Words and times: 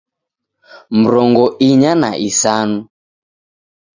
Mrongo 0.99 1.45
inya 1.67 1.93
na 2.01 2.11
isanu 2.29 2.79